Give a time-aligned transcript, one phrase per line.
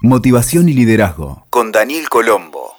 [0.00, 2.74] Motivación y liderazgo con Daniel Colombo.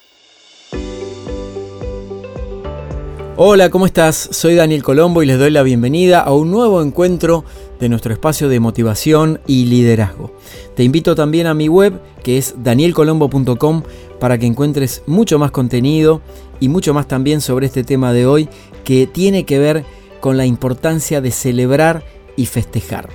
[3.35, 4.29] Hola, ¿cómo estás?
[4.31, 7.43] Soy Daniel Colombo y les doy la bienvenida a un nuevo encuentro
[7.77, 10.34] de nuestro espacio de motivación y liderazgo.
[10.77, 13.84] Te invito también a mi web que es danielcolombo.com
[14.18, 16.22] para que encuentres mucho más contenido
[16.62, 18.48] y mucho más también sobre este tema de hoy
[18.86, 19.84] que tiene que ver
[20.22, 22.02] con la importancia de celebrar
[22.38, 23.10] y festejar.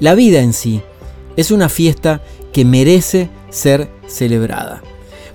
[0.00, 0.82] La vida en sí
[1.38, 2.20] es una fiesta
[2.52, 4.82] que merece ser celebrada.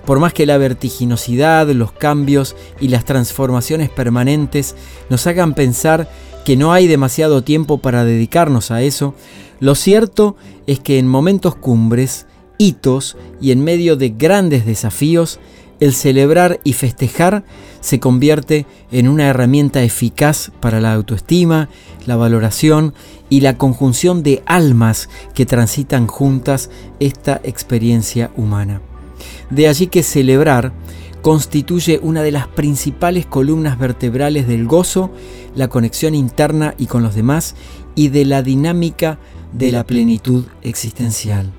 [0.04, 4.76] Por más que la vertiginosidad, los cambios y las transformaciones permanentes
[5.08, 6.08] nos hagan pensar
[6.44, 9.14] que no hay demasiado tiempo para dedicarnos a eso,
[9.60, 10.36] lo cierto
[10.66, 12.26] es que en momentos cumbres,
[12.58, 15.40] hitos y en medio de grandes desafíos,
[15.84, 17.44] el celebrar y festejar
[17.82, 21.68] se convierte en una herramienta eficaz para la autoestima,
[22.06, 22.94] la valoración
[23.28, 26.70] y la conjunción de almas que transitan juntas
[27.00, 28.80] esta experiencia humana.
[29.50, 30.72] De allí que celebrar
[31.20, 35.10] constituye una de las principales columnas vertebrales del gozo,
[35.54, 37.56] la conexión interna y con los demás
[37.94, 39.18] y de la dinámica
[39.52, 41.52] de la plenitud existencial.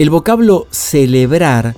[0.00, 1.76] El vocablo celebrar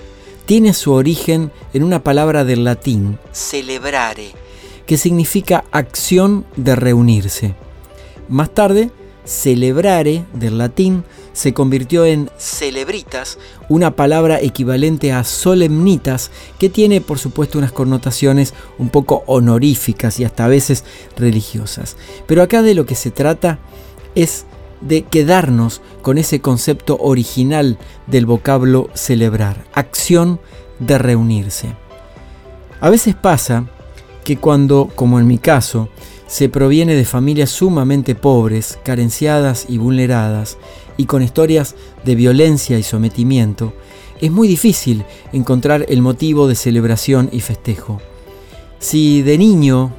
[0.51, 4.33] tiene su origen en una palabra del latín, celebrare,
[4.84, 7.55] que significa acción de reunirse.
[8.29, 8.91] Más tarde,
[9.25, 17.20] celebrare del latín se convirtió en celebritas, una palabra equivalente a solemnitas que tiene por
[17.20, 20.83] supuesto unas connotaciones un poco honoríficas y hasta a veces
[21.17, 21.97] religiosas.
[22.27, 23.61] Pero acá de lo que se trata
[24.17, 24.47] es
[24.81, 30.41] de quedarnos con ese concepto original del vocablo celebrar, acción
[30.78, 31.75] de reunirse.
[32.81, 33.67] A veces pasa
[34.25, 35.89] que cuando, como en mi caso,
[36.27, 40.58] se proviene de familias sumamente pobres, carenciadas y vulneradas,
[40.97, 43.73] y con historias de violencia y sometimiento,
[44.20, 48.01] es muy difícil encontrar el motivo de celebración y festejo.
[48.78, 49.92] Si de niño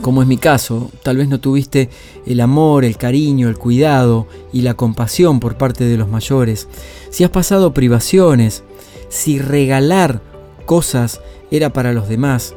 [0.00, 1.88] como es mi caso, tal vez no tuviste
[2.26, 6.68] el amor, el cariño, el cuidado y la compasión por parte de los mayores,
[7.10, 8.64] si has pasado privaciones,
[9.08, 10.20] si regalar
[10.66, 11.20] cosas
[11.50, 12.54] era para los demás,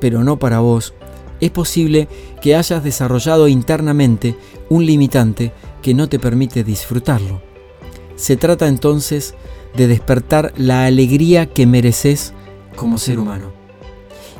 [0.00, 0.94] pero no para vos,
[1.40, 2.08] es posible
[2.40, 4.36] que hayas desarrollado internamente
[4.68, 7.42] un limitante que no te permite disfrutarlo.
[8.16, 9.34] Se trata entonces
[9.76, 12.32] de despertar la alegría que mereces
[12.76, 13.59] como ser humano.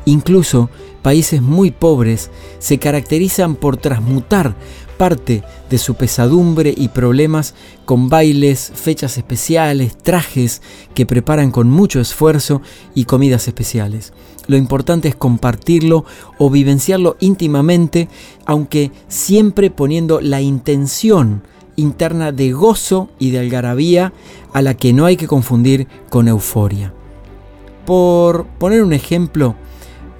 [0.04, 0.70] Incluso
[1.02, 4.54] países muy pobres se caracterizan por transmutar
[5.00, 7.54] parte de su pesadumbre y problemas
[7.86, 10.60] con bailes, fechas especiales, trajes
[10.94, 12.60] que preparan con mucho esfuerzo
[12.94, 14.12] y comidas especiales.
[14.46, 16.04] Lo importante es compartirlo
[16.36, 18.08] o vivenciarlo íntimamente,
[18.44, 21.44] aunque siempre poniendo la intención
[21.76, 24.12] interna de gozo y de algarabía
[24.52, 26.92] a la que no hay que confundir con euforia.
[27.86, 29.56] Por poner un ejemplo,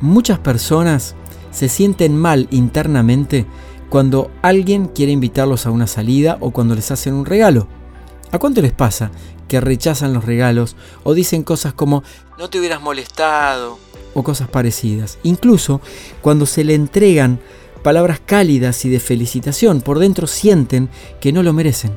[0.01, 1.15] Muchas personas
[1.51, 3.45] se sienten mal internamente
[3.91, 7.69] cuando alguien quiere invitarlos a una salida o cuando les hacen un regalo.
[8.33, 9.11] ¿A cuánto les pasa
[9.47, 12.03] que rechazan los regalos o dicen cosas como
[12.39, 13.79] no te hubieras molestado
[14.15, 15.19] o cosas parecidas?
[15.23, 15.83] Incluso
[16.23, 17.41] cuando se le entregan
[17.83, 20.89] palabras cálidas y de felicitación, por dentro sienten
[21.21, 21.93] que no lo merecen.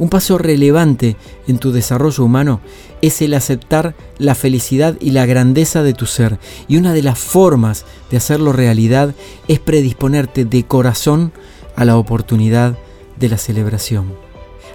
[0.00, 1.16] Un paso relevante
[1.46, 2.62] en tu desarrollo humano
[3.02, 6.38] es el aceptar la felicidad y la grandeza de tu ser.
[6.68, 9.14] Y una de las formas de hacerlo realidad
[9.46, 11.32] es predisponerte de corazón
[11.76, 12.78] a la oportunidad
[13.18, 14.14] de la celebración.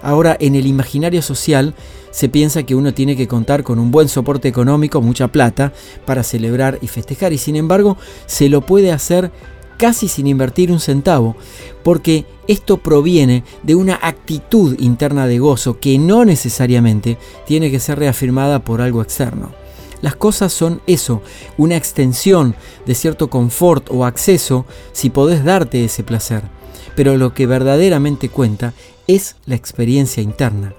[0.04, 1.74] Ahora, en el imaginario social
[2.12, 5.74] se piensa que uno tiene que contar con un buen soporte económico, mucha plata,
[6.06, 7.34] para celebrar y festejar.
[7.34, 7.98] Y sin embargo,
[8.28, 9.32] se lo puede hacer
[9.78, 11.36] casi sin invertir un centavo,
[11.84, 18.00] porque esto proviene de una actitud interna de gozo que no necesariamente tiene que ser
[18.00, 19.52] reafirmada por algo externo.
[20.02, 21.22] Las cosas son eso,
[21.58, 26.44] una extensión de cierto confort o acceso si podés darte ese placer.
[26.96, 28.74] Pero lo que verdaderamente cuenta
[29.08, 30.74] es la experiencia interna.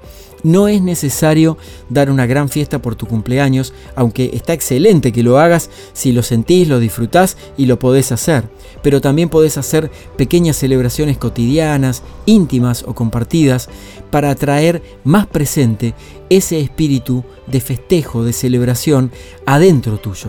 [0.46, 1.58] No es necesario
[1.88, 6.22] dar una gran fiesta por tu cumpleaños, aunque está excelente que lo hagas si lo
[6.22, 8.48] sentís, lo disfrutás y lo podés hacer.
[8.80, 13.68] Pero también podés hacer pequeñas celebraciones cotidianas, íntimas o compartidas,
[14.12, 15.94] para atraer más presente
[16.30, 19.10] ese espíritu de festejo, de celebración
[19.46, 20.28] adentro tuyo.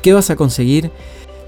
[0.00, 0.90] ¿Qué vas a conseguir?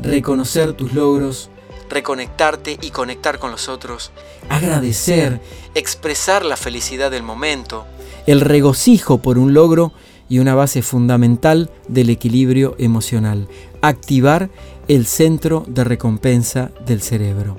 [0.02, 1.48] Reconocer tus logros,
[1.92, 4.10] reconectarte y conectar con los otros,
[4.48, 5.40] agradecer,
[5.74, 7.86] expresar la felicidad del momento,
[8.26, 9.92] el regocijo por un logro
[10.28, 13.48] y una base fundamental del equilibrio emocional,
[13.82, 14.48] activar
[14.88, 17.58] el centro de recompensa del cerebro.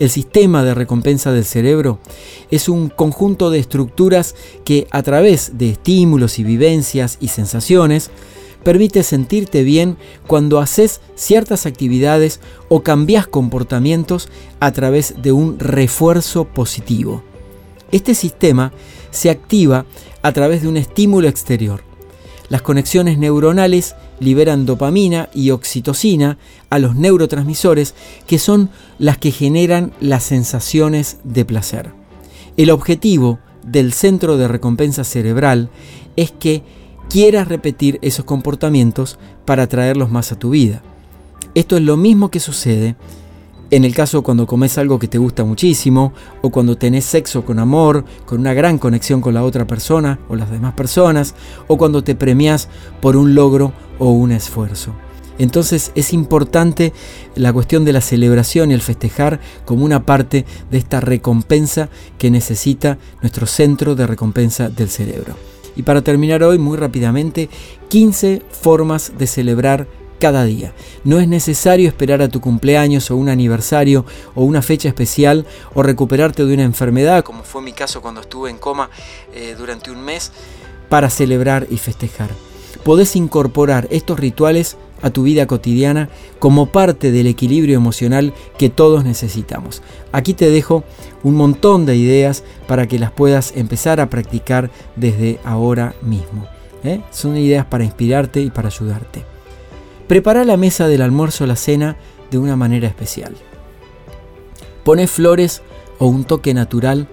[0.00, 2.00] El sistema de recompensa del cerebro
[2.50, 4.34] es un conjunto de estructuras
[4.64, 8.10] que a través de estímulos y vivencias y sensaciones
[8.62, 9.96] permite sentirte bien
[10.26, 14.28] cuando haces ciertas actividades o cambias comportamientos
[14.60, 17.22] a través de un refuerzo positivo.
[17.92, 18.72] Este sistema
[19.10, 19.86] se activa
[20.22, 21.82] a través de un estímulo exterior.
[22.48, 26.36] Las conexiones neuronales liberan dopamina y oxitocina
[26.68, 27.94] a los neurotransmisores
[28.26, 31.92] que son las que generan las sensaciones de placer.
[32.56, 35.70] El objetivo del centro de recompensa cerebral
[36.16, 36.62] es que
[37.10, 40.80] quieras repetir esos comportamientos para traerlos más a tu vida.
[41.54, 42.96] Esto es lo mismo que sucede
[43.72, 46.12] en el caso cuando comes algo que te gusta muchísimo,
[46.42, 50.34] o cuando tenés sexo con amor, con una gran conexión con la otra persona o
[50.34, 51.36] las demás personas,
[51.68, 52.68] o cuando te premias
[53.00, 54.92] por un logro o un esfuerzo.
[55.38, 56.92] Entonces es importante
[57.36, 62.30] la cuestión de la celebración y el festejar como una parte de esta recompensa que
[62.30, 65.36] necesita nuestro centro de recompensa del cerebro.
[65.76, 67.48] Y para terminar hoy, muy rápidamente,
[67.88, 69.86] 15 formas de celebrar
[70.20, 70.72] cada día.
[71.02, 75.82] No es necesario esperar a tu cumpleaños o un aniversario o una fecha especial o
[75.82, 78.90] recuperarte de una enfermedad, como fue mi caso cuando estuve en coma
[79.32, 80.30] eh, durante un mes,
[80.88, 82.49] para celebrar y festejar.
[82.84, 89.04] Podés incorporar estos rituales a tu vida cotidiana como parte del equilibrio emocional que todos
[89.04, 89.82] necesitamos.
[90.12, 90.84] Aquí te dejo
[91.22, 96.46] un montón de ideas para que las puedas empezar a practicar desde ahora mismo.
[96.84, 97.00] ¿eh?
[97.10, 99.24] Son ideas para inspirarte y para ayudarte.
[100.08, 101.96] Prepara la mesa del almuerzo o la cena
[102.30, 103.34] de una manera especial.
[104.84, 105.62] Pone flores
[105.98, 107.08] o un toque natural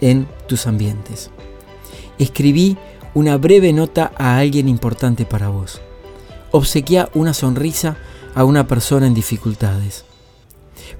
[0.00, 1.30] en tus ambientes.
[2.18, 2.76] Escribí
[3.14, 5.80] una breve nota a alguien importante para vos.
[6.52, 7.96] Obsequia una sonrisa
[8.34, 10.04] a una persona en dificultades.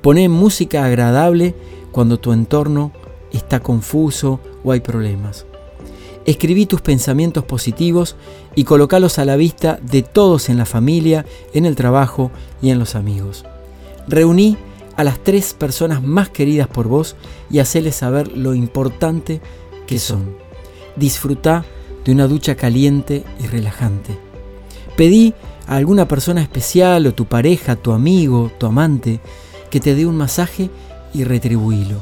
[0.02, 1.54] Pone música agradable
[1.92, 2.92] cuando tu entorno
[3.32, 5.46] está confuso o hay problemas.
[6.26, 8.16] Escribí tus pensamientos positivos
[8.54, 11.24] y colocalos a la vista de todos en la familia,
[11.54, 12.30] en el trabajo
[12.60, 13.44] y en los amigos.
[14.06, 14.58] Reuní
[14.96, 17.16] a las tres personas más queridas por vos
[17.50, 19.40] y haceles saber lo importante
[19.86, 20.36] que son.
[20.96, 21.64] Disfruta
[22.10, 24.18] de una ducha caliente y relajante.
[24.96, 25.32] Pedí
[25.68, 29.20] a alguna persona especial o tu pareja, tu amigo, tu amante,
[29.70, 30.70] que te dé un masaje
[31.14, 32.00] y retribuílo.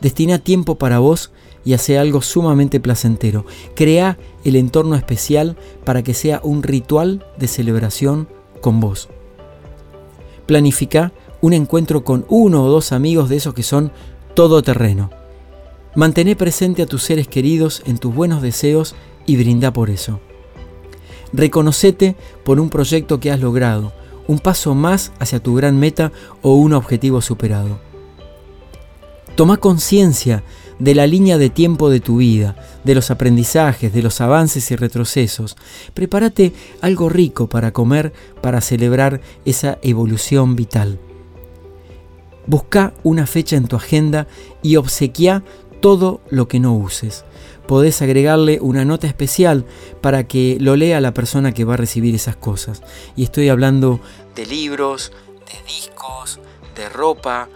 [0.00, 1.32] Destina tiempo para vos
[1.66, 3.44] y hace algo sumamente placentero.
[3.74, 8.28] Crea el entorno especial para que sea un ritual de celebración
[8.62, 9.10] con vos.
[10.46, 11.12] Planifica
[11.42, 13.92] un encuentro con uno o dos amigos de esos que son
[14.32, 15.10] todoterreno.
[15.94, 18.94] Mantén presente a tus seres queridos en tus buenos deseos
[19.26, 20.20] y brinda por eso.
[21.32, 23.92] Reconocete por un proyecto que has logrado,
[24.26, 26.12] un paso más hacia tu gran meta
[26.42, 27.78] o un objetivo superado.
[29.34, 30.42] Toma conciencia
[30.78, 34.76] de la línea de tiempo de tu vida, de los aprendizajes, de los avances y
[34.76, 35.56] retrocesos.
[35.94, 40.98] Prepárate algo rico para comer, para celebrar esa evolución vital.
[42.46, 44.26] Busca una fecha en tu agenda
[44.62, 45.42] y obsequia
[45.80, 47.24] todo lo que no uses.
[47.66, 49.64] Podés agregarle una nota especial
[50.00, 52.82] para que lo lea la persona que va a recibir esas cosas.
[53.16, 54.00] Y estoy hablando
[54.34, 55.12] de libros,
[55.46, 56.38] de discos,
[56.76, 57.48] de ropa,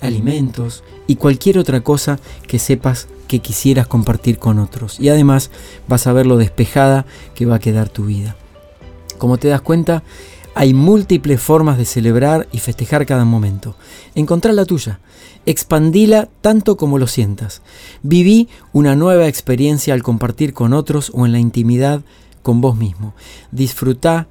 [0.00, 5.00] alimentos y cualquier otra cosa que sepas que quisieras compartir con otros.
[5.00, 5.50] Y además
[5.86, 8.36] vas a ver lo despejada que va a quedar tu vida.
[9.18, 10.02] Como te das cuenta,
[10.58, 13.76] hay múltiples formas de celebrar y festejar cada momento.
[14.16, 14.98] Encontrá la tuya.
[15.46, 17.62] Expandila tanto como lo sientas.
[18.02, 22.02] Viví una nueva experiencia al compartir con otros o en la intimidad
[22.42, 23.14] con vos mismo.
[23.52, 24.26] Disfrutá,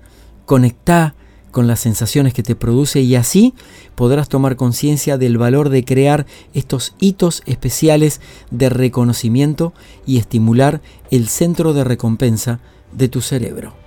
[0.45, 1.15] conectá,
[1.51, 3.53] con las sensaciones que te produce y así
[3.95, 8.19] podrás tomar conciencia del valor de crear estos hitos especiales
[8.51, 9.73] de reconocimiento
[10.05, 12.59] y estimular el centro de recompensa
[12.91, 13.86] de tu cerebro.